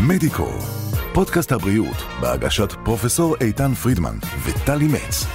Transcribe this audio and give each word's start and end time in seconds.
מדיקו, 0.00 0.48
פודקאסט 1.12 1.52
הבריאות 1.52 1.96
בהגשת 2.20 2.72
פרופסור 2.84 3.36
איתן 3.40 3.74
פרידמן 3.74 4.16
וטלי 4.44 4.86
מצ. 4.86 5.26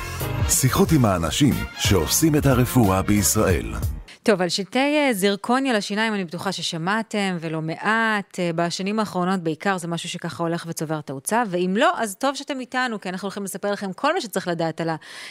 שיחות 0.50 0.92
עם 0.92 1.06
האנשים 1.06 1.54
שעושים 1.80 2.36
את 2.36 2.46
הרפואה 2.46 3.02
בישראל. 3.02 3.74
טוב, 4.24 4.42
על 4.42 4.50
שלטי 4.50 4.80
אה, 4.80 5.14
זירקוניה 5.14 5.74
לשיניים 5.74 6.14
אני 6.14 6.26
בטוחה 6.26 6.52
ששמעתם, 6.52 7.38
ולא 7.40 7.62
מעט. 7.62 8.40
אה, 8.40 8.52
בשנים 8.56 9.00
האחרונות 9.00 9.40
בעיקר 9.40 9.78
זה 9.78 9.88
משהו 9.88 10.10
שככה 10.10 10.44
הולך 10.44 10.66
וצובר 10.68 11.02
תאוצה, 11.02 11.44
ואם 11.50 11.78
לא, 11.78 11.92
אז 11.98 12.16
טוב 12.16 12.36
שאתם 12.36 12.60
איתנו, 12.60 13.02
כי 13.02 13.10
אנחנו 13.10 13.26
הולכים 13.26 13.44
לספר 13.44 13.72
לכם 13.72 13.94
כל 13.94 14.14
מה 14.14 14.22
שצריך 14.22 14.48
לדעת 14.48 14.82
על 14.82 14.90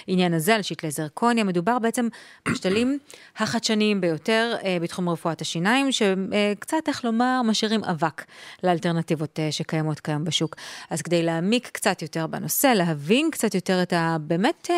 העניין 0.08 0.34
הזה, 0.34 0.54
על 0.54 0.62
שלטי 0.62 0.90
זירקוניה. 0.90 1.44
מדובר 1.44 1.78
בעצם 1.78 2.08
בשתלים 2.48 2.98
החדשניים 3.38 4.00
ביותר 4.00 4.54
אה, 4.64 4.76
בתחום 4.80 5.08
רפואת 5.08 5.40
השיניים, 5.40 5.92
שקצת, 5.92 6.88
איך 6.88 7.04
לומר, 7.04 7.40
משאירים 7.44 7.84
אבק 7.84 8.24
לאלטרנטיבות 8.64 9.38
שקיימות 9.50 10.00
כיום 10.00 10.24
בשוק. 10.24 10.56
אז 10.90 11.02
כדי 11.02 11.22
להעמיק 11.22 11.68
קצת 11.72 12.02
יותר 12.02 12.26
בנושא, 12.26 12.66
להבין 12.66 13.28
קצת 13.32 13.54
יותר 13.54 13.82
את 13.82 13.92
הבאמת... 13.96 14.70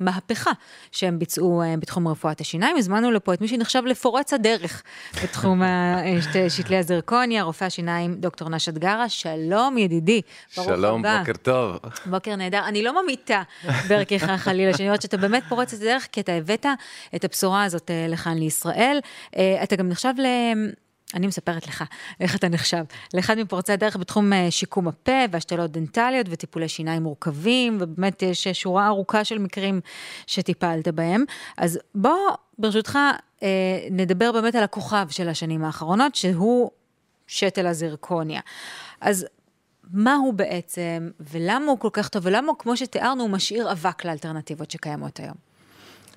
מהפכה 0.00 0.50
שהם 0.92 1.18
ביצעו 1.18 1.62
אה, 1.62 1.74
בתחום 1.78 2.08
רפואת 2.08 2.40
השיניים. 2.40 2.76
הזמנו 2.76 3.10
לפה 3.10 3.34
את 3.34 3.40
מי 3.40 3.48
שנחשב 3.48 3.82
לפורץ 3.86 4.32
הדרך 4.32 4.82
בתחום 5.22 5.62
אה, 5.62 6.48
שתלי 6.48 6.76
הזרקוניה, 6.76 7.42
רופא 7.42 7.64
השיניים 7.64 8.14
דוקטור 8.14 8.48
נשת 8.48 8.74
גרה. 8.74 9.08
שלום 9.08 9.78
ידידי, 9.78 10.20
ברוך 10.56 10.68
הבא. 10.68 10.76
שלום, 10.76 11.02
בוקר 11.02 11.32
טוב. 11.42 11.76
בוקר 12.06 12.36
נהדר. 12.36 12.68
אני 12.68 12.82
לא 12.82 13.02
ממיתה 13.02 13.42
בערכך 13.88 14.22
חלילה, 14.44 14.76
שאני 14.76 14.88
אומרת 14.88 15.02
שאתה 15.02 15.16
באמת 15.16 15.42
פורץ 15.48 15.74
את 15.74 15.80
הדרך, 15.80 16.08
כי 16.12 16.20
אתה 16.20 16.32
הבאת 16.32 16.66
את 17.14 17.24
הבשורה 17.24 17.64
הזאת 17.64 17.90
אה, 17.90 18.06
לכאן 18.08 18.38
לישראל. 18.38 18.98
אתה 19.62 19.76
גם 19.76 19.88
נחשב 19.88 20.12
ל... 20.18 20.26
אני 21.14 21.26
מספרת 21.26 21.66
לך 21.66 21.84
איך 22.20 22.36
אתה 22.36 22.48
נחשב, 22.48 22.84
לאחד 23.14 23.38
מפורצי 23.38 23.72
הדרך 23.72 23.96
בתחום 23.96 24.32
אה, 24.32 24.50
שיקום 24.50 24.88
הפה 24.88 25.24
והשתלות 25.30 25.70
דנטליות 25.70 26.26
וטיפולי 26.30 26.68
שיניים 26.68 27.02
מורכבים, 27.02 27.78
ובאמת 27.80 28.22
יש 28.22 28.48
שורה 28.48 28.86
ארוכה 28.86 29.24
של 29.24 29.38
מקרים 29.38 29.80
שטיפלת 30.26 30.88
בהם. 30.88 31.24
אז 31.56 31.78
בוא, 31.94 32.30
ברשותך, 32.58 32.98
אה, 33.42 33.48
נדבר 33.90 34.32
באמת 34.32 34.54
על 34.54 34.62
הכוכב 34.62 35.06
של 35.10 35.28
השנים 35.28 35.64
האחרונות, 35.64 36.14
שהוא 36.14 36.70
שתל 37.26 37.66
הזרקוניה. 37.66 38.40
אז 39.00 39.26
מה 39.90 40.14
הוא 40.14 40.34
בעצם, 40.34 41.10
ולמה 41.20 41.66
הוא 41.66 41.78
כל 41.78 41.88
כך 41.92 42.08
טוב, 42.08 42.26
ולמה, 42.26 42.52
כמו 42.58 42.76
שתיארנו, 42.76 43.22
הוא 43.22 43.30
משאיר 43.30 43.72
אבק 43.72 44.04
לאלטרנטיבות 44.04 44.70
שקיימות 44.70 45.20
היום? 45.20 45.34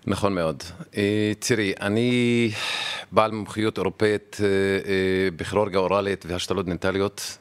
נכון 0.08 0.36
מאוד. 0.36 0.64
אה, 0.98 1.32
תראי, 1.40 1.74
אני 1.82 2.52
בעל 3.16 3.32
מומחיות 3.32 3.78
אירופאית 3.78 4.38
אה, 4.40 4.46
אה, 4.46 5.32
בכירורגיה 5.36 5.80
אוראלית 5.80 6.26
והשתלות 6.28 6.66
דנטליות 6.66 7.38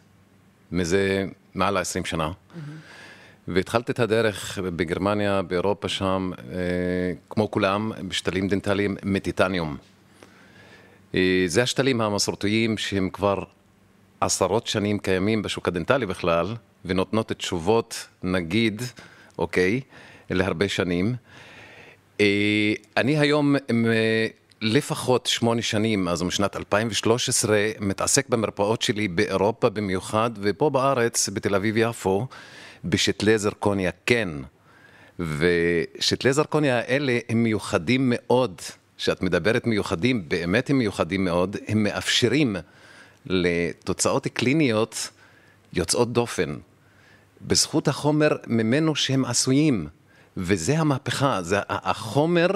מזה 0.72 1.26
מעל 1.54 1.78
ל-20 1.78 2.04
שנה. 2.04 2.30
והתחלתי 3.48 3.92
את 3.92 3.98
הדרך 3.98 4.58
בגרמניה, 4.58 5.42
באירופה 5.42 5.88
שם, 5.88 6.30
כמו 7.30 7.50
כולם, 7.50 7.92
בשתלים 8.08 8.48
דנטליים 8.48 8.96
מטיטניום. 9.04 9.76
זה 11.46 11.62
השתלים 11.62 12.00
המסורתיים 12.00 12.78
שהם 12.78 13.10
כבר 13.10 13.42
עשרות 14.20 14.66
שנים 14.66 14.98
קיימים 14.98 15.42
בשוק 15.42 15.68
הדנטלי 15.68 16.06
בכלל, 16.06 16.54
ונותנות 16.84 17.32
תשובות, 17.32 18.06
נגיד, 18.22 18.82
אוקיי, 19.38 19.80
להרבה 20.30 20.68
שנים. 20.68 21.14
אה, 22.20 22.74
אני 22.96 23.18
היום 23.18 23.56
לפחות 24.66 25.26
שמונה 25.26 25.62
שנים, 25.62 26.08
אז 26.08 26.22
משנת 26.22 26.56
2013, 26.56 27.70
מתעסק 27.80 28.28
במרפאות 28.28 28.82
שלי 28.82 29.08
באירופה 29.08 29.68
במיוחד, 29.70 30.30
ופה 30.40 30.70
בארץ, 30.70 31.28
בתל 31.28 31.54
אביב-יפו, 31.54 32.26
בשתלי 32.84 33.38
זרקוניה 33.38 33.90
כן. 34.06 34.28
ושתלי 35.18 36.32
זרקוניה 36.32 36.78
האלה 36.78 37.18
הם 37.28 37.42
מיוחדים 37.42 38.12
מאוד. 38.14 38.60
כשאת 38.96 39.22
מדברת 39.22 39.66
מיוחדים, 39.66 40.28
באמת 40.28 40.70
הם 40.70 40.78
מיוחדים 40.78 41.24
מאוד, 41.24 41.56
הם 41.68 41.82
מאפשרים 41.82 42.56
לתוצאות 43.26 44.26
קליניות 44.26 45.10
יוצאות 45.72 46.12
דופן. 46.12 46.56
בזכות 47.42 47.88
החומר 47.88 48.36
ממנו 48.46 48.96
שהם 48.96 49.24
עשויים. 49.24 49.88
וזה 50.36 50.78
המהפכה, 50.78 51.42
זה 51.42 51.58
החומר 51.68 52.46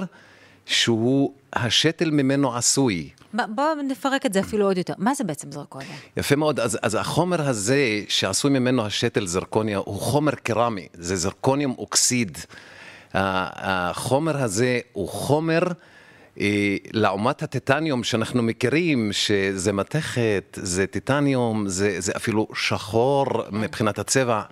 שהוא, 0.69 1.33
השתל 1.53 2.11
ממנו 2.11 2.57
עשוי. 2.57 3.11
בואו 3.35 3.75
נפרק 3.89 4.27
את 4.27 4.33
זה 4.33 4.41
אפילו 4.41 4.67
עוד 4.67 4.79
יותר. 4.79 4.95
מה 4.99 5.15
זה 5.15 5.25
בעצם 5.25 5.53
זרקוניה? 5.53 5.97
יפה 6.17 6.37
מאוד. 6.37 6.61
אז, 6.61 6.79
אז 6.83 6.95
החומר 6.95 7.49
הזה 7.49 8.01
שעשוי 8.09 8.51
ממנו 8.51 8.87
השתל 8.87 9.27
זרקוניה 9.27 9.79
הוא 9.79 10.01
חומר 10.01 10.35
קרמי, 10.35 10.89
זה 10.95 11.17
זרקוניום 11.17 11.75
אוקסיד. 11.79 12.39
החומר 13.15 14.43
הזה 14.43 14.81
הוא 14.93 15.09
חומר... 15.09 15.63
אה, 16.41 16.77
לעומת 16.93 17.43
הטיטניום 17.43 18.05
שאנחנו 18.05 18.43
מכירים, 18.43 19.13
שזה 19.13 19.73
מתכת, 19.73 20.59
זה 20.63 20.87
טיטניום, 20.87 21.69
זה, 21.69 21.97
זה 21.99 22.13
אפילו 22.17 22.49
שחור 22.55 23.27
מבחינת 23.53 23.99
הצבע. 23.99 24.43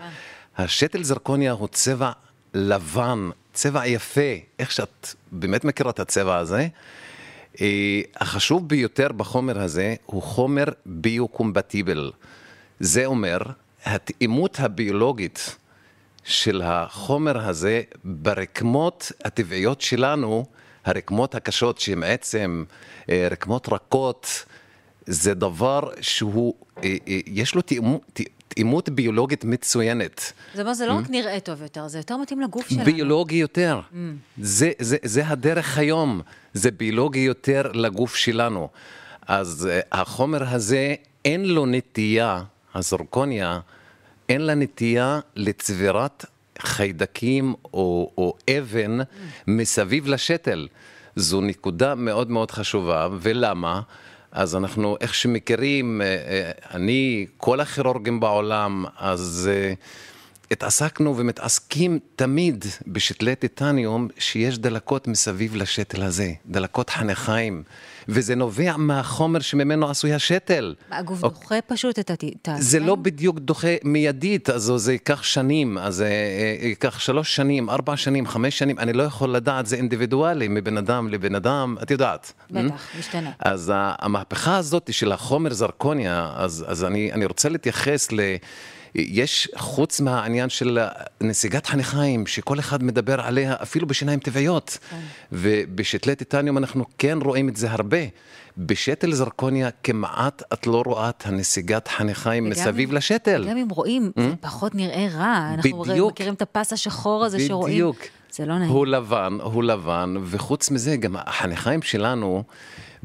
השתל 0.58 1.02
זרקוניה 1.02 1.52
הוא 1.52 1.68
צבע 1.68 2.10
לבן, 2.54 3.30
צבע 3.56 3.86
יפה, 3.86 4.20
איך 4.58 4.72
שאת 4.72 5.14
באמת 5.32 5.64
מכירה 5.64 5.90
את 5.90 6.00
הצבע 6.00 6.36
הזה. 6.36 6.68
אה, 7.60 8.00
החשוב 8.16 8.68
ביותר 8.68 9.12
בחומר 9.12 9.60
הזה 9.60 9.94
הוא 10.06 10.22
חומר 10.22 10.64
ביו-קומבטיבל. 10.86 12.12
זה 12.80 13.06
אומר, 13.06 13.38
התאימות 13.84 14.60
הביולוגית 14.60 15.56
של 16.24 16.62
החומר 16.64 17.48
הזה 17.48 17.82
ברקמות 18.04 19.12
הטבעיות 19.24 19.80
שלנו, 19.80 20.46
הרקמות 20.84 21.34
הקשות 21.34 21.78
שהן 21.78 22.02
עצם, 22.02 22.64
אה, 23.08 23.28
רקמות 23.30 23.68
רכות, 23.72 24.44
זה 25.06 25.34
דבר 25.34 25.90
שהוא, 26.00 26.54
אה, 26.84 26.96
יש 27.26 27.54
לו 27.54 27.62
תאימות, 27.62 28.20
אימות 28.56 28.88
ביולוגית 28.88 29.44
מצוינת. 29.44 30.32
זאת 30.54 30.60
אומרת, 30.60 30.76
זה 30.76 30.86
לא 30.86 30.92
רק 30.92 31.10
נראה 31.10 31.40
טוב 31.40 31.62
יותר, 31.62 31.88
זה 31.88 31.98
יותר 31.98 32.16
מתאים 32.16 32.40
לגוף 32.40 32.68
שלנו. 32.68 32.84
ביולוגי 32.84 33.36
יותר. 33.36 33.80
Mm. 33.92 33.94
זה, 34.38 34.72
זה, 34.78 34.96
זה 35.02 35.28
הדרך 35.28 35.78
היום, 35.78 36.20
זה 36.52 36.70
ביולוגי 36.70 37.18
יותר 37.18 37.72
לגוף 37.74 38.16
שלנו. 38.16 38.68
אז 39.26 39.68
uh, 39.70 39.86
החומר 39.92 40.48
הזה, 40.48 40.94
אין 41.24 41.44
לו 41.44 41.66
נטייה, 41.66 42.42
הזרקוניה, 42.74 43.60
אין 44.28 44.40
לה 44.40 44.54
נטייה 44.54 45.20
לצבירת 45.36 46.24
חיידקים 46.58 47.54
או, 47.64 48.12
או 48.18 48.34
אבן 48.58 49.00
mm. 49.00 49.04
מסביב 49.46 50.06
לשתל. 50.06 50.68
זו 51.16 51.40
נקודה 51.40 51.94
מאוד 51.94 52.30
מאוד 52.30 52.50
חשובה, 52.50 53.08
ולמה? 53.20 53.80
אז 54.36 54.56
אנחנו, 54.56 54.96
איך 55.00 55.14
שמכירים, 55.14 56.02
אה, 56.02 56.06
אה, 56.06 56.50
אני, 56.74 57.26
כל 57.36 57.60
הכירורגים 57.60 58.20
בעולם, 58.20 58.84
אז 58.98 59.50
אה, 59.52 59.72
התעסקנו 60.50 61.16
ומתעסקים 61.16 61.98
תמיד 62.16 62.64
בשתלי 62.86 63.34
טיטניום 63.34 64.08
שיש 64.18 64.58
דלקות 64.58 65.08
מסביב 65.08 65.56
לשתל 65.56 66.02
הזה, 66.02 66.32
דלקות 66.46 66.90
חניכיים. 66.90 67.62
וזה 68.08 68.34
נובע 68.34 68.76
מהחומר 68.76 69.40
שממנו 69.40 69.90
עשוי 69.90 70.14
השתל. 70.14 70.74
הגוף 70.90 71.24
או... 71.24 71.28
דוחה 71.28 71.54
פשוט 71.66 71.98
את 71.98 72.10
ה... 72.48 72.54
זה 72.58 72.80
לא 72.80 72.94
בדיוק 72.94 73.38
דוחה 73.38 73.68
מיידית, 73.84 74.50
אז 74.50 74.72
זה 74.76 74.92
ייקח 74.92 75.22
שנים, 75.22 75.78
אז 75.78 75.94
זה 75.94 76.10
ייקח 76.62 76.98
שלוש 76.98 77.36
שנים, 77.36 77.70
ארבע 77.70 77.96
שנים, 77.96 78.26
חמש 78.26 78.58
שנים, 78.58 78.78
אני 78.78 78.92
לא 78.92 79.02
יכול 79.02 79.30
לדעת, 79.30 79.66
זה 79.66 79.76
אינדיבידואלי, 79.76 80.48
מבן 80.48 80.76
אדם 80.76 81.08
לבן 81.08 81.34
אדם, 81.34 81.76
את 81.82 81.90
יודעת. 81.90 82.32
בטח? 82.50 82.86
משתנה. 82.98 83.30
אז 83.38 83.72
המהפכה 83.74 84.56
הזאת 84.56 84.92
של 84.92 85.12
החומר 85.12 85.52
זרקוניה, 85.52 86.32
אז, 86.36 86.64
אז 86.68 86.84
אני, 86.84 87.12
אני 87.12 87.24
רוצה 87.24 87.48
להתייחס 87.48 88.12
ל... 88.12 88.20
יש, 88.98 89.48
חוץ 89.56 90.00
מהעניין 90.00 90.48
של 90.48 90.78
נסיגת 91.20 91.66
חניכיים, 91.66 92.26
שכל 92.26 92.58
אחד 92.58 92.82
מדבר 92.82 93.20
עליה 93.20 93.54
אפילו 93.62 93.86
בשיניים 93.86 94.18
טבעיות, 94.18 94.78
כן. 94.90 94.96
ובשתלי 95.32 96.14
טיטניום 96.14 96.58
אנחנו 96.58 96.84
כן 96.98 97.18
רואים 97.22 97.48
את 97.48 97.56
זה 97.56 97.70
הרבה. 97.70 97.98
בשתל 98.58 99.12
זרקוניה 99.12 99.70
כמעט 99.82 100.42
את 100.52 100.66
לא 100.66 100.82
רואה 100.86 101.08
את 101.08 101.22
הנסיגת 101.26 101.88
חניכיים 101.88 102.48
מסביב 102.48 102.90
אם, 102.90 102.96
לשתל. 102.96 103.46
גם 103.50 103.56
אם 103.56 103.68
רואים, 103.68 104.12
mm? 104.18 104.20
זה 104.20 104.34
פחות 104.40 104.74
נראה 104.74 105.08
רע. 105.14 105.50
אנחנו 105.54 105.82
בדיוק. 105.82 106.12
מכירים 106.12 106.34
את 106.34 106.42
הפס 106.42 106.72
השחור 106.72 107.24
הזה 107.24 107.36
בדיוק. 107.36 107.50
שרואים. 107.50 107.74
בדיוק. 107.74 107.96
זה 108.32 108.46
לא 108.46 108.58
נעים. 108.58 108.70
הוא 108.70 108.86
לבן, 108.86 109.38
הוא 109.42 109.64
לבן, 109.64 110.14
וחוץ 110.24 110.70
מזה, 110.70 110.96
גם 110.96 111.16
החניכיים 111.16 111.82
שלנו... 111.82 112.44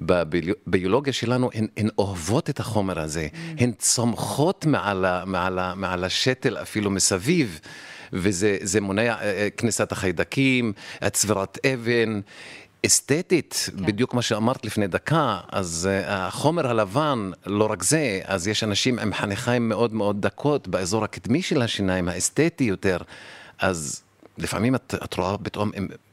בביולוגיה 0.02 1.14
שלנו, 1.14 1.50
הן, 1.54 1.68
הן 1.78 1.90
אוהבות 1.98 2.50
את 2.50 2.60
החומר 2.60 3.00
הזה, 3.00 3.28
mm. 3.32 3.38
הן 3.64 3.72
צומחות 3.78 4.66
מעל, 4.66 5.06
מעל, 5.26 5.74
מעל 5.76 6.04
השתל 6.04 6.58
אפילו 6.58 6.90
מסביב. 6.92 7.60
וזה 8.14 8.82
מונע 8.82 9.02
אה, 9.02 9.22
אה, 9.22 9.48
כניסת 9.58 9.92
החיידקים, 9.92 10.74
צבירת 11.12 11.58
אבן. 11.66 12.22
אסתטית, 12.86 13.70
כן. 13.78 13.86
בדיוק 13.86 14.14
מה 14.14 14.22
שאמרת 14.22 14.66
לפני 14.66 14.88
דקה, 14.88 15.40
אז 15.52 15.90
uh, 15.92 16.10
החומר 16.10 16.68
הלבן, 16.68 17.32
לא 17.46 17.72
רק 17.72 17.84
זה, 17.84 18.20
אז 18.24 18.48
יש 18.48 18.64
אנשים 18.64 19.00
עם 19.00 19.14
חניכיים 19.14 19.70
מאוד 19.70 19.94
מאוד 19.94 20.22
דקות 20.22 20.68
באזור 20.68 21.04
הקדמי 21.04 21.42
של 21.42 21.62
השיניים, 21.62 22.08
האסתטי 22.08 22.64
יותר, 22.64 22.98
אז 23.60 24.04
לפעמים 24.38 24.76
את, 24.76 24.96
את 25.04 25.14
רואה 25.14 25.38
פתאום 25.38 25.72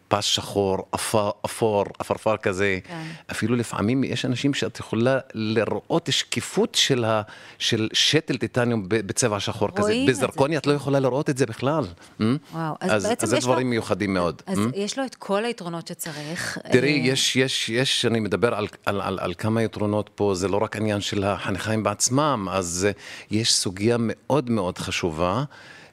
פס 0.09 0.25
שחור, 0.25 0.89
אפור, 0.95 1.33
אפור, 1.45 1.85
עפרפר 1.99 2.37
כזה. 2.37 2.79
כן. 2.85 3.03
אפילו 3.31 3.57
לפעמים 3.57 4.05
יש 4.05 4.25
אנשים 4.25 4.55
שאת 4.55 4.79
יכולה 4.79 5.19
לראות 5.35 6.09
שקיפות 6.11 6.75
של, 6.75 7.05
ה, 7.05 7.23
של 7.59 7.89
שתל 7.93 8.37
טיטניום 8.37 8.85
בצבע 8.89 9.41
שחור 9.41 9.69
כזה. 9.75 9.95
בזרקוני 10.09 10.57
את 10.57 10.67
לא 10.67 10.73
יכולה 10.73 11.01
לראות 11.01 11.31
את 11.31 11.39
זה 11.39 11.47
בכלל. 11.47 11.85
Hmm? 11.85 12.23
וואו, 12.53 12.75
אז, 12.81 12.93
אז 12.93 13.07
בעצם 13.07 13.27
אז 13.27 13.33
יש 13.33 13.37
לו... 13.37 13.41
זה 13.41 13.47
דברים 13.47 13.71
מיוחדים 13.71 14.15
מאוד. 14.15 14.43
אז 14.47 14.59
hmm? 14.59 14.61
יש 14.75 14.99
לו 14.99 15.05
את 15.05 15.15
כל 15.15 15.45
היתרונות 15.45 15.87
שצריך. 15.87 16.59
תראי, 16.73 17.01
אה, 17.01 17.07
יש, 17.07 17.37
יש, 17.37 17.69
יש, 17.69 18.05
אני 18.05 18.21
מדבר 18.21 18.55
על, 18.55 18.67
על, 18.87 19.01
על, 19.01 19.19
על 19.21 19.35
כמה 19.35 19.63
יתרונות 19.63 20.11
פה, 20.15 20.35
זה 20.35 20.49
לא 20.49 20.57
רק 20.57 20.77
עניין 20.77 21.01
של 21.01 21.25
החניכיים 21.25 21.83
בעצמם, 21.83 22.49
אז 22.51 22.89
יש 23.31 23.55
סוגיה 23.55 23.97
מאוד 24.01 24.51
מאוד 24.51 24.79
חשובה, 24.79 25.45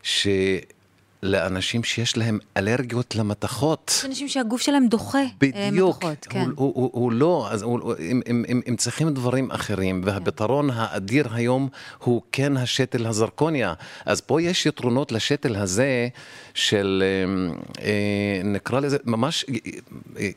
ש... 0.04 0.28
לאנשים 1.26 1.84
שיש 1.84 2.18
להם 2.18 2.40
אלרגיות 2.58 3.16
למתכות. 3.16 3.96
יש 3.98 4.06
אנשים 4.06 4.28
שהגוף 4.28 4.62
שלהם 4.62 4.88
דוחה 4.88 5.20
אה, 5.20 5.26
בדיוק. 5.40 6.04
מתכות, 6.04 6.28
כן. 6.30 6.46
הוא, 6.56 6.74
הוא, 6.76 6.90
הוא 6.94 7.12
לא, 7.12 7.48
אז 7.52 7.62
הוא, 7.62 7.94
הם, 8.10 8.22
הם, 8.26 8.46
הם, 8.48 8.62
הם 8.66 8.76
צריכים 8.76 9.14
דברים 9.14 9.52
אחרים, 9.52 10.02
והפתרון 10.06 10.72
כן. 10.72 10.78
האדיר 10.78 11.28
היום 11.34 11.70
הוא 12.04 12.22
כן 12.32 12.58
השתל 12.58 13.06
הזרקוניה. 13.06 13.74
אז 14.06 14.22
פה 14.22 14.42
יש 14.42 14.66
יתרונות 14.66 15.12
לשתל 15.12 15.56
הזה 15.56 16.08
של, 16.54 17.04
אה, 17.06 17.56
אה, 17.84 18.42
נקרא 18.44 18.80
לזה, 18.80 18.98
ממש, 19.06 19.46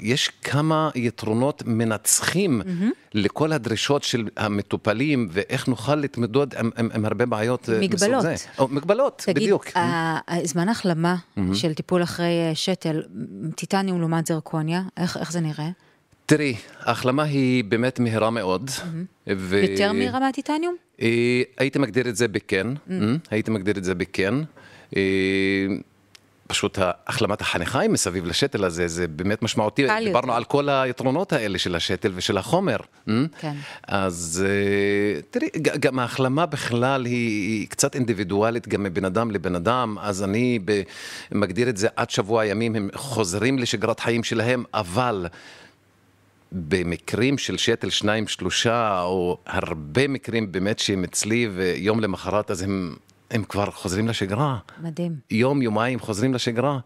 יש 0.00 0.30
כמה 0.42 0.90
יתרונות 0.94 1.62
מנצחים 1.66 2.62
mm-hmm. 2.62 2.84
לכל 3.14 3.52
הדרישות 3.52 4.02
של 4.02 4.28
המטופלים, 4.36 5.28
ואיך 5.30 5.68
נוכל 5.68 5.94
להתמודד 5.94 6.54
עם, 6.54 6.70
עם, 6.78 6.88
עם 6.94 7.04
הרבה 7.04 7.26
בעיות 7.26 7.68
מגבלות. 7.80 8.24
או, 8.58 8.68
מגבלות, 8.68 9.22
תגיד, 9.26 9.36
בדיוק. 9.36 9.66
זמן 10.44 10.68
החלמה 10.78 11.16
mm-hmm. 11.16 11.54
של 11.54 11.74
טיפול 11.74 12.02
אחרי 12.02 12.48
אה, 12.48 12.54
שתל, 12.54 13.02
טיטניום 13.56 14.00
לעומת 14.00 14.26
זרקוניה, 14.26 14.82
איך, 14.96 15.16
איך 15.16 15.32
זה 15.32 15.40
נראה? 15.40 15.70
תראי, 16.26 16.56
ההחלמה 16.80 17.22
היא 17.22 17.64
באמת 17.64 18.00
מהירה 18.00 18.30
מאוד. 18.30 18.68
Mm-hmm. 18.68 19.30
ו... 19.36 19.56
יותר 19.56 19.92
מהירה 19.92 20.20
מהטיטניום? 20.20 20.76
אה, 21.02 21.42
הייתי 21.58 21.78
מגדיר 21.78 22.08
את 22.08 22.16
זה 22.16 22.28
בכן, 22.28 22.66
mm-hmm. 22.72 22.92
הייתי 23.30 23.50
מגדיר 23.50 23.78
את 23.78 23.84
זה 23.84 23.94
בכן. 23.94 24.34
אה, 26.48 26.54
פשוט 26.54 26.78
החלמת 27.06 27.40
החניכיים 27.40 27.92
מסביב 27.92 28.26
לשתל 28.26 28.64
הזה, 28.64 28.88
זה 28.88 29.08
באמת 29.08 29.42
משמעותי. 29.42 29.86
דיברנו 30.04 30.32
על 30.32 30.44
כל 30.44 30.68
היתרונות 30.68 31.32
האלה 31.32 31.58
של 31.58 31.76
השתל 31.76 32.12
ושל 32.14 32.38
החומר. 32.38 32.76
כן. 33.38 33.54
אז 33.86 34.44
אה, 34.46 35.20
תראי, 35.30 35.48
גם 35.80 35.98
ההחלמה 35.98 36.46
בכלל 36.46 37.04
היא 37.04 37.68
קצת 37.68 37.94
אינדיבידואלית, 37.94 38.68
גם 38.68 38.82
מבן 38.82 39.04
אדם 39.04 39.30
לבן 39.30 39.54
אדם, 39.54 39.96
אז 40.00 40.24
אני 40.24 40.58
מגדיר 41.32 41.68
את 41.68 41.76
זה 41.76 41.88
עד 41.96 42.10
שבוע 42.10 42.46
ימים, 42.46 42.76
הם 42.76 42.88
חוזרים 42.94 43.58
לשגרת 43.58 44.00
חיים 44.00 44.24
שלהם, 44.24 44.64
אבל... 44.74 45.26
במקרים 46.52 47.38
של 47.38 47.58
שתל 47.58 47.90
שניים 47.90 48.28
שלושה, 48.28 49.00
או 49.02 49.38
הרבה 49.46 50.08
מקרים 50.08 50.52
באמת 50.52 50.78
שהם 50.78 51.04
אצלי, 51.04 51.48
ויום 51.54 52.00
למחרת 52.00 52.50
אז 52.50 52.62
הם 52.62 52.96
הם 53.30 53.44
כבר 53.44 53.70
חוזרים 53.70 54.08
לשגרה. 54.08 54.58
מדהים. 54.82 55.16
יום, 55.30 55.62
יומיים 55.62 56.00
חוזרים 56.00 56.34
לשגרה. 56.34 56.78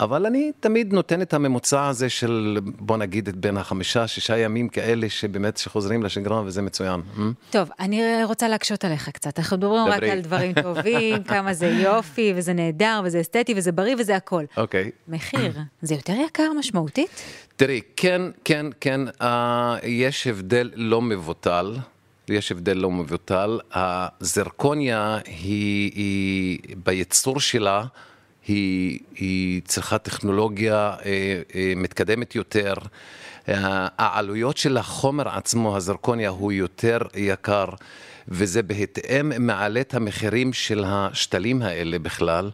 אבל 0.00 0.26
אני 0.26 0.52
תמיד 0.60 0.92
נותן 0.92 1.22
את 1.22 1.34
הממוצע 1.34 1.86
הזה 1.86 2.08
של, 2.08 2.58
בוא 2.62 2.96
נגיד, 2.96 3.28
בין 3.36 3.56
החמישה, 3.56 4.06
שישה 4.06 4.38
ימים 4.38 4.68
כאלה 4.68 5.08
שבאמת 5.08 5.56
שחוזרים 5.56 6.02
לשגרה, 6.02 6.42
וזה 6.44 6.62
מצוין. 6.62 7.00
Hmm? 7.16 7.20
טוב, 7.50 7.70
אני 7.80 8.24
רוצה 8.24 8.48
להקשות 8.48 8.84
עליך 8.84 9.08
קצת. 9.08 9.38
אנחנו 9.38 9.56
מדברים 9.56 9.86
רק 9.86 10.02
על 10.02 10.20
דברים 10.20 10.52
טובים, 10.62 11.22
כמה 11.32 11.54
זה 11.54 11.66
יופי, 11.66 12.32
וזה 12.36 12.52
נהדר, 12.52 13.00
וזה 13.04 13.20
אסתטי, 13.20 13.54
וזה 13.56 13.72
בריא, 13.72 13.96
וזה 13.98 14.16
הכל. 14.16 14.44
אוקיי. 14.56 14.90
מחיר, 15.08 15.58
זה 15.82 15.94
יותר 15.94 16.12
יקר 16.26 16.52
משמעותית? 16.58 17.22
תראי, 17.56 17.80
כן, 17.96 18.22
כן, 18.44 18.66
כן, 18.80 19.00
uh, 19.20 19.24
יש 19.82 20.26
הבדל 20.26 20.70
לא 20.74 21.02
מבוטל. 21.02 21.76
יש 22.30 22.52
הבדל 22.52 22.76
לא 22.76 22.90
מבוטל. 22.90 23.60
הזרקוניה 23.72 25.18
היא, 25.26 25.92
היא 25.94 26.58
בייצור 26.84 27.40
שלה, 27.40 27.84
היא, 28.50 28.98
היא 29.16 29.62
צריכה 29.64 29.98
טכנולוגיה 29.98 30.94
אה, 31.04 31.42
אה, 31.54 31.72
מתקדמת 31.76 32.34
יותר. 32.34 32.74
העלויות 33.98 34.56
של 34.56 34.76
החומר 34.76 35.28
עצמו, 35.28 35.76
הזרקוניה, 35.76 36.30
הוא 36.30 36.52
יותר 36.52 36.98
יקר, 37.16 37.64
וזה 38.28 38.62
בהתאם 38.62 39.46
מעלה 39.46 39.80
את 39.80 39.94
המחירים 39.94 40.52
של 40.52 40.84
השתלים 40.86 41.62
האלה 41.62 41.98
בכלל. 41.98 42.50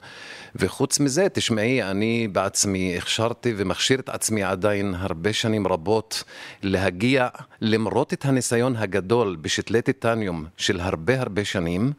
וחוץ 0.56 1.00
מזה, 1.00 1.28
תשמעי, 1.32 1.82
אני 1.82 2.28
בעצמי 2.32 2.96
הכשרתי 2.96 3.54
ומכשיר 3.56 4.00
את 4.00 4.08
עצמי 4.08 4.42
עדיין 4.42 4.94
הרבה 4.98 5.32
שנים 5.32 5.66
רבות 5.66 6.24
להגיע, 6.62 7.28
למרות 7.60 8.12
את 8.12 8.24
הניסיון 8.24 8.76
הגדול 8.76 9.36
בשתלי 9.40 9.82
טיטניום 9.82 10.46
של 10.56 10.80
הרבה 10.80 11.20
הרבה 11.20 11.44
שנים, 11.44 11.92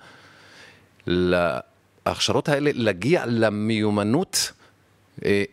להכשרות 2.07 2.49
האלה, 2.49 2.71
להגיע 2.73 3.23
למיומנות 3.25 4.51
אה, 5.25 5.43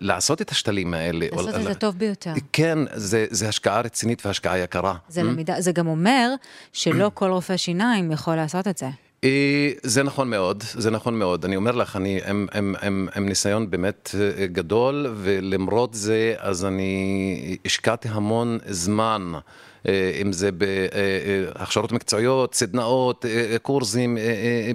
לעשות 0.00 0.42
את 0.42 0.50
השתלים 0.50 0.94
האלה. 0.94 1.26
לעשות 1.32 1.54
את 1.54 1.62
זה 1.62 1.74
טוב 1.74 1.98
ביותר. 1.98 2.32
כן, 2.52 2.78
זה, 2.94 3.26
זה 3.30 3.48
השקעה 3.48 3.80
רצינית 3.80 4.26
והשקעה 4.26 4.58
יקרה. 4.58 4.94
זה 5.08 5.22
למידה, 5.22 5.60
זה 5.60 5.72
גם 5.72 5.86
אומר 5.86 6.30
שלא 6.72 7.10
כל 7.14 7.30
רופא 7.30 7.56
שיניים 7.56 8.12
יכול 8.12 8.36
לעשות 8.36 8.68
את 8.68 8.78
זה. 8.78 8.88
אה, 9.24 9.70
זה 9.82 10.02
נכון 10.02 10.30
מאוד, 10.30 10.62
זה 10.66 10.90
נכון 10.90 11.18
מאוד. 11.18 11.44
אני 11.44 11.56
אומר 11.56 11.72
לך, 11.72 11.96
אני 11.96 12.20
עם, 12.26 12.46
עם, 12.54 12.74
עם, 12.82 13.08
עם 13.16 13.28
ניסיון 13.28 13.70
באמת 13.70 14.10
אה, 14.20 14.46
גדול, 14.46 15.06
ולמרות 15.16 15.94
זה, 15.94 16.34
אז 16.38 16.64
אני 16.64 17.56
השקעתי 17.64 18.08
המון 18.08 18.58
זמן. 18.66 19.32
אה, 19.86 20.18
אם 20.22 20.32
זה 20.32 20.50
בהכשרות 20.52 21.92
מקצועיות, 21.92 22.54
סדנאות, 22.54 23.24
קורסים, 23.62 24.18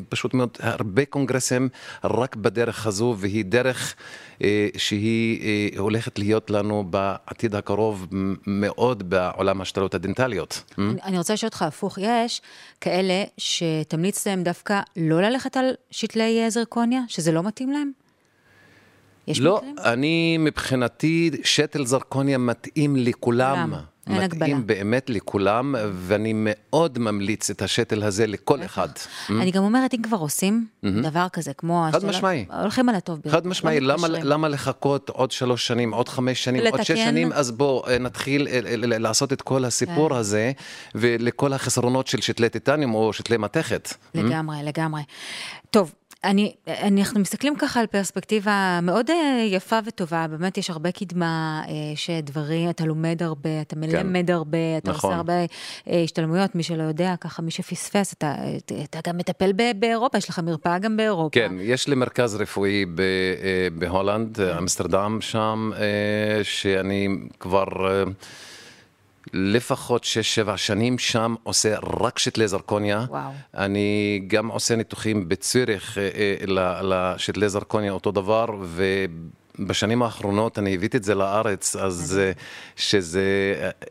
פשוט 0.09 0.33
מאוד 0.33 0.49
הרבה 0.59 1.05
קונגרסים 1.05 1.69
רק 2.03 2.35
בדרך 2.35 2.87
הזו, 2.87 3.15
והיא 3.17 3.45
דרך 3.45 3.95
שהיא 4.77 5.79
הולכת 5.79 6.19
להיות 6.19 6.49
לנו 6.49 6.83
בעתיד 6.89 7.55
הקרוב 7.55 8.07
מאוד 8.47 9.09
בעולם 9.09 9.61
השתלות 9.61 9.95
הדנטליות. 9.95 10.63
אני, 10.77 10.93
אני 11.03 11.17
רוצה 11.17 11.33
לשאול 11.33 11.47
אותך 11.47 11.61
הפוך, 11.61 11.97
יש 12.01 12.41
כאלה 12.81 13.23
שתמליץ 13.37 14.27
להם 14.27 14.43
דווקא 14.43 14.81
לא 14.97 15.21
ללכת 15.21 15.57
על 15.57 15.73
שתלי 15.91 16.51
זרקוניה, 16.51 17.01
שזה 17.07 17.31
לא 17.31 17.43
מתאים 17.43 17.71
להם? 17.71 17.91
יש 19.27 19.39
לא, 19.39 19.57
מקרים? 19.57 19.75
אני 19.83 20.37
מבחינתי, 20.39 21.31
שתל 21.43 21.85
זרקוניה 21.85 22.37
מתאים 22.37 22.95
לכולם. 22.95 23.57
למה? 23.57 23.81
אין 24.07 24.17
הגבלה. 24.17 24.45
מתאים 24.45 24.67
באמת 24.67 25.09
לכולם, 25.09 25.75
ואני 25.93 26.31
מאוד 26.35 26.99
ממליץ 26.99 27.49
את 27.49 27.61
השתל 27.61 28.03
הזה 28.03 28.27
לכל 28.27 28.63
אחד. 28.65 28.89
אני 29.29 29.51
גם 29.51 29.63
אומרת, 29.63 29.93
אם 29.93 30.01
כבר 30.01 30.17
עושים 30.17 30.65
דבר 30.83 31.27
כזה, 31.33 31.53
כמו... 31.53 31.87
חד 31.91 32.05
משמעי. 32.05 32.45
הולכים 32.61 32.89
על 32.89 32.95
הטוב 32.95 33.19
ביותר. 33.19 33.37
חד 33.37 33.47
משמעי, 33.47 33.79
למה 34.23 34.47
לחכות 34.47 35.09
עוד 35.09 35.31
שלוש 35.31 35.67
שנים, 35.67 35.93
עוד 35.93 36.09
חמש 36.09 36.43
שנים, 36.43 36.63
עוד 36.71 36.83
שש 36.83 36.99
שנים, 36.99 37.33
אז 37.33 37.51
בואו 37.51 37.87
אה, 37.87 37.97
נתחיל 37.97 38.47
אה, 38.47 38.59
לעשות 38.75 39.33
את 39.33 39.41
כל 39.41 39.65
הסיפור 39.65 40.09
כן. 40.09 40.15
הזה, 40.15 40.51
ולכל 40.95 41.53
החסרונות 41.53 42.07
של 42.07 42.21
שתלי 42.21 42.49
טיטניום 42.49 42.93
או 42.93 43.13
שתלי 43.13 43.37
מתכת. 43.37 43.93
לגמרי, 44.15 44.57
לגמרי. 44.63 45.01
טוב, 45.69 45.93
אני, 46.23 46.53
אנחנו 46.67 47.19
מסתכלים 47.19 47.55
ככה 47.55 47.79
על 47.79 47.87
פרספקטיבה 47.87 48.79
מאוד 48.81 49.09
אה, 49.09 49.45
יפה 49.49 49.79
וטובה, 49.85 50.25
באמת 50.29 50.57
יש 50.57 50.69
הרבה 50.69 50.91
קדמה, 50.91 51.63
אה, 51.67 51.73
שדברים, 51.95 52.69
אתה 52.69 52.85
לומד 52.85 53.23
הרבה, 53.23 53.61
אתה 53.61 53.75
מלמד 53.75 54.27
כן. 54.27 54.33
הרבה, 54.33 54.57
אתה 54.77 54.91
נכון. 54.91 55.09
עושה 55.09 55.17
הרבה 55.17 55.33
אה, 55.33 56.03
השתלמויות, 56.03 56.55
מי 56.55 56.63
שלא 56.63 56.83
יודע, 56.83 57.15
ככה 57.21 57.41
מי 57.41 57.51
שפספס, 57.51 58.13
אתה, 58.13 58.35
אתה 58.83 58.99
גם 59.07 59.17
מטפל 59.17 59.51
באירופה, 59.79 60.17
יש 60.17 60.29
לך 60.29 60.39
מרפאה 60.39 60.79
גם 60.79 60.97
באירופה. 60.97 61.29
כן, 61.39 61.51
יש 61.59 61.87
לי 61.87 61.95
מרכז 61.95 62.35
רפואי 62.35 62.85
בהולנד, 63.77 64.37
כן. 64.37 64.57
אמסטרדם 64.57 65.17
שם, 65.21 65.71
שאני 66.43 67.07
כבר... 67.39 67.65
לפחות 69.33 70.03
6-7 70.03 70.57
שנים 70.57 70.99
שם 70.99 71.35
עושה 71.43 71.75
רק 71.79 72.19
שתלי 72.19 72.47
זרקוניה. 72.47 73.05
וואו. 73.09 73.31
אני 73.57 74.21
גם 74.27 74.47
עושה 74.47 74.75
ניתוחים 74.75 75.29
בציריך 75.29 75.97
אה, 75.97 76.09
אה, 76.57 76.81
לשתלי 76.81 77.49
זרקוניה 77.49 77.91
אותו 77.91 78.11
דבר, 78.11 78.45
בשנים 79.59 80.03
האחרונות 80.03 80.59
אני 80.59 80.75
הבאתי 80.75 80.97
את 80.97 81.03
זה 81.03 81.15
לארץ, 81.15 81.75
אז 81.75 82.19
אה, 82.21 82.31
שזה, 82.75 83.23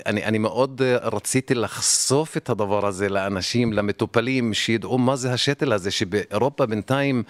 אני, 0.07 0.25
אני 0.25 0.39
מאוד 0.39 0.83
אה, 0.85 0.97
רציתי 0.97 1.55
לחשוף 1.55 2.37
את 2.37 2.51
הדבר 2.51 2.87
הזה 2.87 3.09
לאנשים, 3.09 3.73
למטופלים, 3.73 4.55
שידעו 4.55 4.99
מה 4.99 5.17
זה 5.17 5.33
השתל 5.33 5.73
הזה, 5.73 5.91
שבאירופה 5.91 6.67
בינתיים 6.67 7.23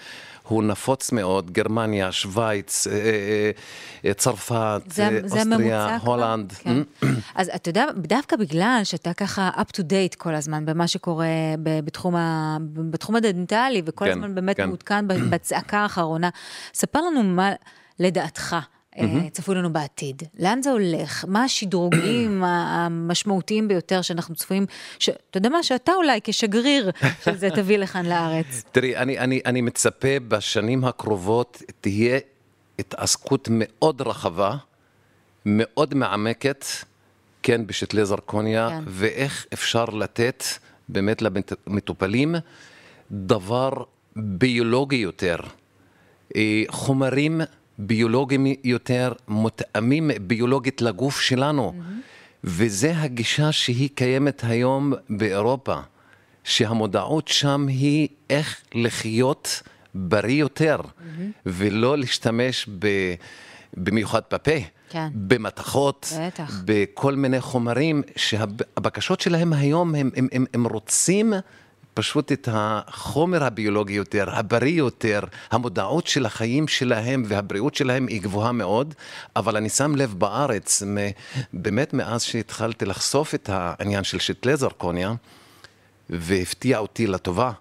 הוא 0.47 0.63
נפוץ 0.63 1.11
מאוד, 1.11 1.51
גרמניה, 1.51 2.11
שווייץ, 2.11 2.87
אה, 2.87 2.93
אה, 2.93 3.51
אה, 4.05 4.13
צרפת, 4.13 4.81
זה, 4.87 5.03
אה, 5.03 5.19
זה 5.25 5.39
אוסטריה? 5.39 5.97
הולנד. 5.97 6.51
כן. 6.51 6.77
אז 7.35 7.51
אתה 7.55 7.69
יודע, 7.69 7.85
דווקא 7.97 8.35
בגלל 8.35 8.81
שאתה 8.83 9.13
ככה 9.13 9.49
up 9.55 9.77
to 9.77 9.79
date 9.79 10.15
כל 10.17 10.35
הזמן 10.35 10.65
במה 10.65 10.87
שקורה 10.87 11.25
בתחום, 11.59 12.15
ה, 12.15 12.57
בתחום 12.89 13.15
הדנטלי, 13.15 13.81
וכל 13.85 14.05
כן, 14.05 14.11
הזמן 14.11 14.35
באמת 14.35 14.57
כן. 14.57 14.67
מעודכן 14.67 15.07
בצעקה 15.07 15.79
האחרונה, 15.79 16.29
ספר 16.73 17.01
לנו 17.01 17.23
מה 17.23 17.51
לדעתך. 17.99 18.55
אה, 18.99 19.29
צפוי 19.31 19.55
לנו 19.55 19.73
בעתיד, 19.73 20.23
לאן 20.39 20.61
זה 20.61 20.71
הולך, 20.71 21.25
מה 21.27 21.43
השדרוגים 21.43 22.43
המשמעותיים 22.43 23.67
ביותר 23.67 24.01
שאנחנו 24.01 24.35
צפויים, 24.35 24.65
ש- 24.99 25.09
אתה 25.09 25.37
יודע 25.37 25.49
מה, 25.49 25.63
שאתה 25.63 25.91
אולי 25.91 26.19
כשגריר 26.23 26.91
של 27.23 27.37
זה 27.37 27.49
תביא 27.49 27.77
לכאן 27.77 28.05
לארץ. 28.05 28.63
תראי, 28.71 28.95
אני, 28.97 29.19
אני, 29.19 29.41
אני 29.45 29.61
מצפה 29.61 30.19
בשנים 30.27 30.83
הקרובות 30.85 31.61
תהיה 31.81 32.19
התעסקות 32.79 33.47
מאוד 33.51 34.01
רחבה, 34.01 34.55
מאוד 35.45 35.93
מעמקת, 35.93 36.65
כן, 37.43 37.67
בשתלי 37.67 38.05
זרקוניה, 38.05 38.69
כן. 38.69 38.77
כן. 38.77 38.83
ואיך 38.87 39.45
אפשר 39.53 39.85
לתת 39.85 40.43
באמת 40.89 41.21
למטופלים 41.21 42.35
דבר 43.11 43.71
ביולוגי 44.15 44.95
יותר, 44.95 45.37
אה, 46.35 46.63
חומרים 46.69 47.41
ביולוגיים 47.77 48.45
יותר, 48.63 49.13
מותאמים 49.27 50.11
ביולוגית 50.21 50.81
לגוף 50.81 51.19
שלנו. 51.21 51.73
וזה 52.43 52.93
הגישה 52.95 53.51
שהיא 53.51 53.89
קיימת 53.95 54.43
היום 54.43 54.93
באירופה, 55.09 55.75
שהמודעות 56.43 57.27
שם 57.27 57.67
היא 57.67 58.07
איך 58.29 58.61
לחיות 58.73 59.61
בריא 59.95 60.39
יותר, 60.39 60.77
ולא 61.45 61.97
להשתמש 61.97 62.69
ב... 62.79 62.87
במיוחד 63.77 64.21
בפה, 64.31 64.51
כן. 64.89 65.07
במתכות, 65.13 66.13
בטח. 66.19 66.61
בכל 66.65 67.15
מיני 67.15 67.41
חומרים, 67.41 68.01
שהבקשות 68.15 69.21
שלהם 69.21 69.53
היום, 69.53 69.95
הם, 69.95 70.09
הם, 70.15 70.27
הם, 70.31 70.45
הם 70.53 70.67
רוצים 70.67 71.33
פשוט 71.93 72.31
את 72.31 72.49
החומר 72.51 73.43
הביולוגי 73.43 73.93
יותר, 73.93 74.29
הבריא 74.29 74.77
יותר, 74.77 75.19
המודעות 75.51 76.07
של 76.07 76.25
החיים 76.25 76.67
שלהם 76.67 77.23
והבריאות 77.27 77.75
שלהם 77.75 78.07
היא 78.07 78.21
גבוהה 78.21 78.51
מאוד, 78.51 78.93
אבל 79.35 79.57
אני 79.57 79.69
שם 79.69 79.95
לב 79.95 80.15
בארץ, 80.17 80.83
באמת 81.53 81.93
מאז 81.93 82.23
שהתחלתי 82.23 82.85
לחשוף 82.85 83.35
את 83.35 83.49
העניין 83.53 84.03
של 84.03 84.19
שתלי 84.19 84.57
זרקוניה, 84.57 85.13
והפתיע 86.09 86.77
אותי 86.77 87.07
לטובה. 87.07 87.51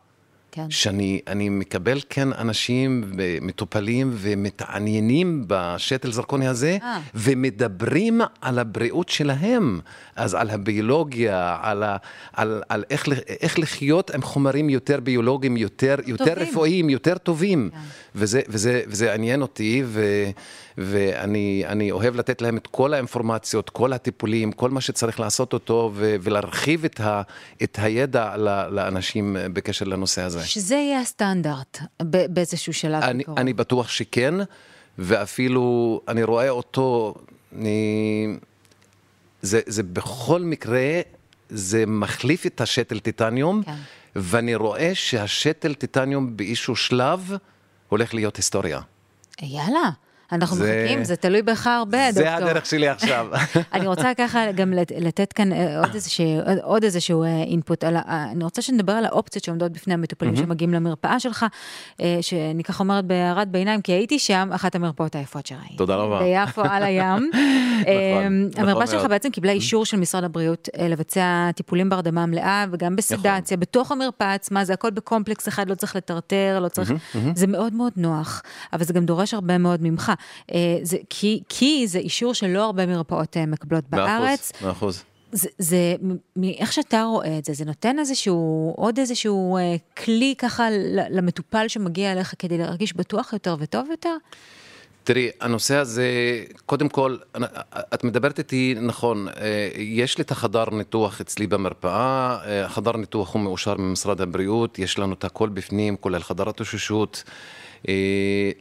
כן. 0.55 0.71
שאני 0.71 1.21
אני 1.27 1.49
מקבל 1.49 2.01
כן 2.11 2.33
אנשים 2.33 3.05
מטופלים 3.43 4.11
ומתעניינים 4.15 5.45
בשתל 5.47 6.13
זרקוני 6.13 6.49
הזה, 6.49 6.79
אה. 6.83 7.01
ומדברים 7.15 8.21
על 8.41 8.59
הבריאות 8.59 9.09
שלהם, 9.09 9.81
אז 10.17 10.35
על 10.35 10.51
הביולוגיה, 10.51 11.59
על, 11.63 11.83
ה, 11.83 11.97
על, 12.33 12.63
על 12.69 12.85
איך, 12.91 13.09
איך 13.41 13.59
לחיות 13.59 14.11
עם 14.11 14.23
חומרים 14.23 14.71
יותר 14.71 15.01
ביולוגיים, 15.01 15.57
יותר, 15.57 15.97
יותר 16.07 16.25
טובים. 16.35 16.49
רפואיים, 16.49 16.91
יותר 16.91 17.19
טובים. 17.19 17.71
וזה, 18.15 18.41
וזה, 18.49 18.83
וזה 18.87 19.15
עניין 19.15 19.43
אותי, 19.43 19.83
ו, 19.87 20.05
ואני 20.79 21.65
אני 21.67 21.91
אוהב 21.91 22.17
לתת 22.17 22.43
להם 22.43 22.57
את 22.57 22.67
כל 22.67 22.95
האינפורמציות, 22.95 23.71
כל 23.71 23.93
הטיפולים, 23.93 24.53
כל 24.53 24.71
מה 24.71 24.81
שצריך 24.81 25.21
לעשות 25.21 25.53
אותו, 25.53 25.91
ו, 25.95 26.17
ולהרחיב 26.21 26.85
את, 26.85 27.01
ה, 27.01 27.23
את 27.63 27.79
הידע 27.83 28.37
ל- 28.37 28.69
לאנשים 28.71 29.37
בקשר 29.53 29.85
לנושא 29.85 30.23
הזה. 30.23 30.45
שזה 30.45 30.75
יהיה 30.75 31.01
הסטנדרט 31.01 31.79
באיזשהו 32.03 32.73
שלב. 32.73 33.03
אני, 33.03 33.23
בקרוב. 33.23 33.39
אני 33.39 33.53
בטוח 33.53 33.89
שכן, 33.89 34.35
ואפילו 34.99 36.01
אני 36.09 36.23
רואה 36.23 36.49
אותו, 36.51 37.15
אני, 37.59 38.37
זה, 39.43 39.61
זה 39.67 39.83
בכל 39.83 40.41
מקרה, 40.41 41.01
זה 41.49 41.87
מחליף 41.87 42.47
את 42.47 42.61
השתל 42.61 42.99
טיטניום, 42.99 43.63
כן. 43.63 43.75
ואני 44.17 44.55
רואה 44.55 44.91
שהשתל 44.95 45.75
טיטניום 45.75 46.37
באיזשהו 46.37 46.77
שלב 46.77 47.33
הולך 47.89 48.15
להיות 48.15 48.37
היסטוריה. 48.37 48.81
יאללה, 49.43 49.91
אנחנו 50.33 50.57
זה- 50.57 50.83
מחכים, 50.85 51.05
זה 51.05 51.17
תלוי 51.17 51.43
בך 51.43 51.67
הרבה, 51.67 51.99
דוקטור. 52.13 52.23
זה 52.25 52.37
הדרך 52.37 52.67
שלי 52.67 52.89
עכשיו. 52.89 53.27
אני 53.75 53.87
רוצה 53.87 54.13
ככה 54.19 54.53
גם 54.53 54.73
לת- 54.73 54.93
לתת 55.01 55.33
כאן 55.33 55.53
אה, 55.53 55.79
עוד 55.79 55.95
איזשהו, 55.95 56.25
עוד 56.63 56.85
איזשהו 56.85 57.23
אה, 57.23 57.43
אינפוט, 57.43 57.85
על, 57.85 57.97
ה- 57.97 58.03
אני 58.33 58.45
רוצה 58.45 58.63
שנדבר 58.63 58.93
על 58.93 59.05
האופציות 59.05 59.45
שעומדות 59.45 59.73
בפני 59.73 59.95
המטופלים 59.95 60.37
שמגיעים 60.37 60.75
למרפאה 60.75 61.21
שלך, 61.21 61.47
אה, 62.01 62.19
שאני 62.21 62.65
ככה 62.65 62.83
אומרת 62.85 63.05
בהערת 63.05 63.49
ביניים, 63.49 63.81
כי 63.83 63.93
הייתי 63.93 64.19
שם, 64.19 64.51
אחת 64.55 64.75
המרפאות 64.75 65.15
היפות 65.15 65.47
שראיתי. 65.47 65.77
תודה 65.77 65.95
רבה. 65.97 66.21
ביפו 66.23 66.63
על 66.63 66.83
הים. 66.83 67.31
אה, 67.89 68.29
נכון 68.29 68.69
המרפאה 68.69 68.87
שלך. 68.87 69.05
בעצם 69.05 69.31
קיבלה 69.31 69.53
אישור 69.53 69.85
של 69.85 69.97
משרד 69.97 70.25
הבריאות 70.25 70.69
אה, 70.79 70.89
לבצע 70.89 71.23
טיפולים 71.57 71.89
בהרדמה 71.89 72.27
מלאה 72.27 72.65
וגם 72.71 72.97
בסדציה, 72.97 73.57
בתוך 73.57 73.93
המרפאה 73.93 74.35
עצמה, 74.35 74.65
זה 74.65 74.73
הכל 74.73 74.91
בקומפלקס 74.91 75.49
אחד, 75.49 75.69
לא 75.71 75.75
צריך 75.75 75.97
לטרטר, 75.97 76.59
לא 76.63 76.69
צריך, 76.69 76.93
זה 77.35 77.47
מאוד 77.47 77.73
מאוד 77.75 77.93
נוח, 77.97 78.43
אבל 78.73 78.85
זה 78.85 78.93
גם 78.93 79.05
דורש 79.07 79.35
הרבה 79.35 79.59
מאוד 79.59 79.81
ממך. 79.83 80.13
אה, 80.55 80.79
זה, 80.83 80.97
כי, 81.11 81.43
כי 81.49 81.87
זה 81.87 81.99
אישור 81.99 82.35
שלא 82.35 82.65
הרבה 82.65 82.87
מרפאות 82.87 83.37
אה, 83.37 83.47
מקבלות 83.47 83.85
בארץ. 83.91 84.53
מאה 84.63 84.71
אחוז. 84.71 85.03
זה, 85.33 85.49
זה, 85.59 85.95
מ- 86.03 86.17
מאיך 86.37 86.73
שאתה 86.73 87.03
רואה 87.03 87.39
את 87.39 87.45
זה, 87.45 87.53
זה 87.53 87.65
נותן 87.65 87.99
איזשהו, 87.99 88.75
עוד 88.77 88.99
איזשהו 88.99 89.57
אה, 89.57 89.77
כלי 90.05 90.35
ככה 90.39 90.69
למטופל 91.11 91.69
שמגיע 91.69 92.13
אליך 92.13 92.35
כדי 92.39 92.59
להרגיש 92.59 92.97
בטוח 92.97 93.33
יותר 93.33 93.57
וטוב 93.59 93.91
יותר? 93.91 94.17
תראי, 95.05 95.31
הנושא 95.41 95.77
הזה, 95.77 96.05
קודם 96.67 96.89
כל, 96.89 97.17
את 97.95 98.05
מדברת 98.05 98.39
איתי 98.39 98.75
נכון, 98.81 99.29
אה, 99.29 99.69
יש 99.77 100.19
לי 100.19 100.25
את 100.25 100.31
החדר 100.31 100.65
ניתוח 100.71 101.21
אצלי 101.21 101.47
במרפאה, 101.47 102.39
אה, 102.47 102.65
החדר 102.65 102.97
ניתוח 102.97 103.35
הוא 103.35 103.43
מאושר 103.43 103.77
ממשרד 103.77 104.21
הבריאות, 104.21 104.79
יש 104.79 104.99
לנו 104.99 105.15
את 105.15 105.25
הכל 105.25 105.49
בפנים, 105.49 105.97
כולל 105.97 106.23
חדר 106.23 106.49
התאוששות, 106.49 107.23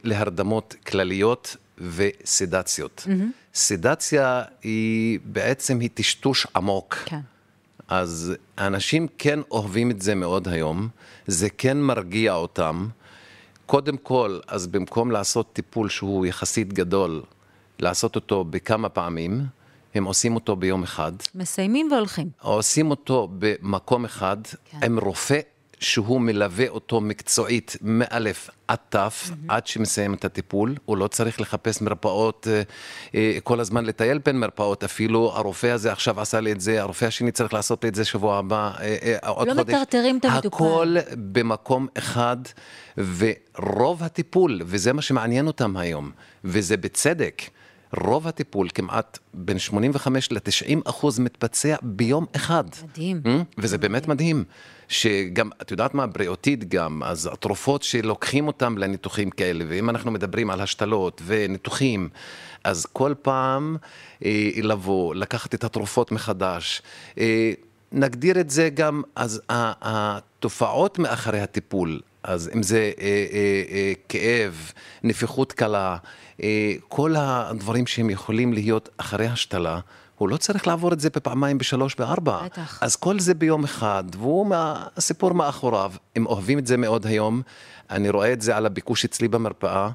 להרדמות 0.04 0.74
כלליות 0.86 1.56
וסדציות. 1.78 3.06
סדציה 3.54 4.42
היא 4.62 5.18
בעצם 5.24 5.80
היא 5.80 5.90
טשטוש 5.94 6.46
עמוק. 6.56 6.94
כן. 6.94 7.20
אז 7.88 8.34
האנשים 8.56 9.06
כן 9.18 9.40
אוהבים 9.50 9.90
את 9.90 10.02
זה 10.02 10.14
מאוד 10.14 10.48
היום, 10.48 10.88
זה 11.26 11.48
כן 11.50 11.78
מרגיע 11.78 12.34
אותם. 12.34 12.88
קודם 13.66 13.96
כל, 13.96 14.38
אז 14.46 14.66
במקום 14.66 15.10
לעשות 15.10 15.52
טיפול 15.52 15.88
שהוא 15.88 16.26
יחסית 16.26 16.72
גדול, 16.72 17.22
לעשות 17.78 18.16
אותו 18.16 18.44
בכמה 18.44 18.88
פעמים, 18.88 19.46
הם 19.94 20.04
עושים 20.04 20.34
אותו 20.34 20.56
ביום 20.56 20.82
אחד, 20.82 21.12
מסיימים 21.34 21.88
והולכים. 21.92 22.28
עושים 22.40 22.90
אותו 22.90 23.28
במקום 23.38 24.04
אחד, 24.04 24.36
כן. 24.70 24.78
עם 24.84 24.98
רופא 24.98 25.40
שהוא 25.82 26.20
מלווה 26.20 26.68
אותו 26.68 27.00
מקצועית 27.00 27.76
מאלף 27.80 28.50
עד 28.68 28.78
תף, 28.88 29.30
עד 29.48 29.66
שמסיים 29.66 30.14
את 30.14 30.24
הטיפול. 30.24 30.74
הוא 30.84 30.96
לא 30.96 31.06
צריך 31.06 31.40
לחפש 31.40 31.82
מרפאות, 31.82 32.48
אה, 32.50 32.62
אה, 33.14 33.38
כל 33.44 33.60
הזמן 33.60 33.84
לטייל 33.84 34.18
בין 34.18 34.40
מרפאות, 34.40 34.84
אפילו 34.84 35.32
הרופא 35.34 35.66
הזה 35.66 35.92
עכשיו 35.92 36.20
עשה 36.20 36.40
לי 36.40 36.52
את 36.52 36.60
זה, 36.60 36.80
הרופא 36.80 37.04
השני 37.04 37.32
צריך 37.32 37.54
לעשות 37.54 37.84
לי 37.84 37.90
את 37.90 37.94
זה 37.94 38.04
שבוע 38.04 38.38
הבא, 38.38 38.70
אה, 38.80 38.96
אה, 39.02 39.28
עוד 39.28 39.48
לא 39.48 39.54
חודש. 39.54 39.74
מטרטרים 39.74 40.18
את 40.18 40.24
המטופל. 40.24 40.56
הכל 40.56 40.96
במקום 41.32 41.86
אחד, 41.98 42.36
ורוב 42.96 44.02
הטיפול, 44.02 44.60
וזה 44.64 44.92
מה 44.92 45.02
שמעניין 45.02 45.46
אותם 45.46 45.76
היום, 45.76 46.10
וזה 46.44 46.76
בצדק. 46.76 47.42
רוב 48.00 48.28
הטיפול, 48.28 48.68
כמעט 48.74 49.18
בין 49.34 49.58
85 49.58 50.32
ל-90 50.32 50.80
אחוז 50.84 51.18
מתבצע 51.18 51.76
ביום 51.82 52.26
אחד. 52.36 52.64
מדהים. 52.84 53.22
Mm? 53.24 53.28
וזה 53.58 53.78
באמת 53.78 54.08
מדהים, 54.08 54.44
שגם, 54.88 55.50
את 55.62 55.70
יודעת 55.70 55.94
מה, 55.94 56.06
בריאותית 56.06 56.68
גם, 56.68 57.02
אז 57.02 57.30
התרופות 57.32 57.82
שלוקחים 57.82 58.46
אותם 58.46 58.78
לניתוחים 58.78 59.30
כאלה, 59.30 59.64
ואם 59.68 59.90
אנחנו 59.90 60.10
מדברים 60.10 60.50
על 60.50 60.60
השתלות 60.60 61.22
וניתוחים, 61.24 62.08
אז 62.64 62.86
כל 62.86 63.14
פעם 63.22 63.76
אה, 64.24 64.50
לבוא, 64.62 65.14
לקחת 65.14 65.54
את 65.54 65.64
התרופות 65.64 66.12
מחדש. 66.12 66.82
אה, 67.18 67.52
נגדיר 67.92 68.40
את 68.40 68.50
זה 68.50 68.68
גם, 68.70 69.02
אז 69.16 69.42
התופעות 69.48 70.98
מאחורי 70.98 71.40
הטיפול, 71.40 72.00
אז 72.24 72.50
אם 72.54 72.62
זה 72.62 72.92
אה, 73.00 73.26
אה, 73.32 73.62
אה, 73.70 73.92
כאב, 74.08 74.72
נפיחות 75.02 75.52
קלה, 75.52 75.96
אה, 76.42 76.74
כל 76.88 77.14
הדברים 77.18 77.86
שהם 77.86 78.10
יכולים 78.10 78.52
להיות 78.52 78.88
אחרי 78.96 79.26
השתלה, 79.26 79.80
הוא 80.18 80.28
לא 80.28 80.36
צריך 80.36 80.66
לעבור 80.66 80.92
את 80.92 81.00
זה 81.00 81.10
בפעמיים, 81.10 81.58
בשלוש, 81.58 81.94
בארבע. 81.94 82.42
בטח. 82.44 82.78
אז 82.82 82.96
כל 82.96 83.20
זה 83.20 83.34
ביום 83.34 83.64
אחד, 83.64 84.04
והוא 84.18 84.46
מה, 84.46 84.86
הסיפור 84.96 85.32
מאחוריו. 85.32 85.92
הם 86.16 86.26
אוהבים 86.26 86.58
את 86.58 86.66
זה 86.66 86.76
מאוד 86.76 87.06
היום. 87.06 87.42
אני 87.90 88.10
רואה 88.10 88.32
את 88.32 88.42
זה 88.42 88.56
על 88.56 88.66
הביקוש 88.66 89.04
אצלי 89.04 89.28
במרפאה, 89.28 89.90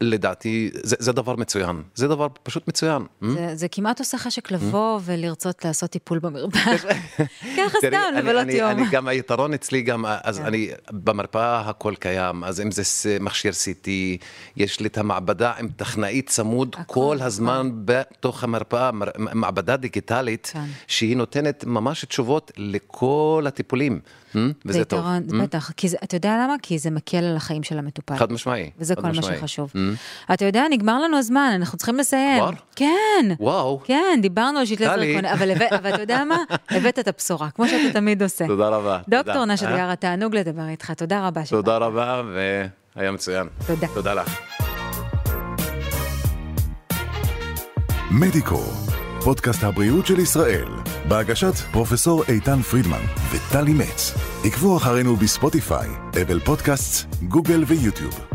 לדעתי, 0.00 0.70
זה, 0.74 0.96
זה 0.98 1.12
דבר 1.12 1.36
מצוין. 1.36 1.82
זה 1.94 2.08
דבר 2.08 2.26
פשוט 2.42 2.68
מצוין. 2.68 3.02
זה, 3.22 3.50
זה 3.54 3.68
כמעט 3.68 3.98
עושה 3.98 4.18
חשק 4.18 4.50
לבוא 4.50 5.00
ולרצות 5.04 5.64
לעשות 5.64 5.90
טיפול 5.90 6.18
במרפאה. 6.18 6.76
ככה 7.56 7.78
תראי, 7.80 7.96
סתם, 8.00 8.18
לבלות 8.18 8.46
יום. 8.48 8.70
אני 8.70 8.82
גם 8.90 9.08
היתרון 9.08 9.54
אצלי 9.54 9.82
גם, 9.82 10.04
אז 10.22 10.38
כן. 10.38 10.44
אני, 10.44 10.70
במרפאה 10.90 11.60
הכל 11.60 11.94
קיים, 11.98 12.44
אז 12.44 12.60
אם 12.60 12.70
זה 12.70 12.82
מכשיר 13.20 13.52
CT, 13.52 13.88
יש 14.56 14.80
לי 14.80 14.86
את 14.88 14.98
המעבדה 14.98 15.52
עם 15.58 15.68
טכנאי 15.76 16.22
צמוד 16.22 16.76
הכל, 16.78 16.94
כל. 16.94 17.16
הזמן 17.20 17.70
בתוך 17.84 18.44
המרפאה, 18.44 18.92
מר- 18.92 19.06
מעבדה 19.18 19.76
דיגיטלית, 19.76 20.50
כן. 20.52 20.64
שהיא 20.86 21.16
נותנת 21.16 21.64
ממש 21.64 22.04
תשובות 22.04 22.52
לכל 22.56 23.44
הטיפולים, 23.48 24.00
אה? 24.36 24.40
וזה 24.66 24.78
זה 24.78 24.84
טוב. 24.84 24.98
יתרון, 25.00 25.40
אה? 25.40 25.46
בטח. 25.46 25.70
זה, 25.86 25.96
אתה 26.04 26.16
יודע 26.16 26.40
למה? 26.44 26.54
כי 26.62 26.78
זה 26.78 26.90
מקל 26.90 27.16
על 27.16 27.36
החיים 27.36 27.62
של 27.62 27.78
המטופל. 27.78 28.16
חד 28.16 28.32
משמעי. 28.32 28.70
וזה 28.78 28.94
כל 28.94 29.02
מה. 29.02 29.22
שחשוב. 29.22 29.72
אתה 30.32 30.44
יודע, 30.44 30.64
נגמר 30.70 31.00
לנו 31.00 31.18
הזמן, 31.18 31.52
אנחנו 31.54 31.78
צריכים 31.78 31.96
לסיים. 31.96 32.42
כבר? 32.42 32.50
כן. 32.76 33.26
וואו. 33.40 33.80
כן, 33.84 34.18
דיברנו 34.22 34.58
על 34.58 34.66
שתלי 34.66 34.86
טלי. 34.86 35.12
זרקון, 35.12 35.24
אבל 35.24 35.50
אבל 35.50 35.94
אתה 35.94 36.02
יודע 36.02 36.24
מה? 36.24 36.36
הבאת 36.76 36.98
את 36.98 37.08
הבשורה, 37.08 37.50
כמו 37.50 37.68
שאתה 37.68 37.92
תמיד 37.92 38.22
עושה. 38.22 38.46
תודה 38.46 38.68
רבה. 38.68 38.98
דוקטור. 39.08 39.44
נשת 39.44 39.66
אה? 39.66 39.78
יערה, 39.78 39.96
תענוג 39.96 40.36
לדבר 40.36 40.68
איתך, 40.68 40.90
תודה 40.90 41.26
רבה. 41.26 41.44
שבאת. 41.44 41.64
תודה 41.64 41.76
רבה, 41.76 42.22
והיה 42.96 43.12
מצוין. 43.12 43.46
תודה. 43.66 43.86
תודה 43.94 44.14
לך. 44.14 44.40
מדיקו, 48.10 48.60
פודקאסט 49.24 49.64
הבריאות 49.64 50.06
של 50.06 50.18
ישראל, 50.18 50.68
בהגשת 51.08 51.54
פרופסור 51.72 52.24
איתן 52.28 52.62
פרידמן 52.62 53.02
וטלי 53.30 53.72
מצ. 53.72 54.14
עקבו 54.44 54.76
אחרינו 54.76 55.16
בספוטיפיי, 55.16 55.88
אפל 56.22 56.40
פודקאסט, 56.40 57.14
גוגל 57.28 57.64
ויוטיוב. 57.66 58.29